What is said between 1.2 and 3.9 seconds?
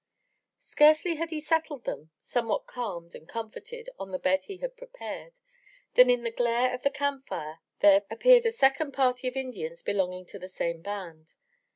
he settled them, somewhat calmed and com forted,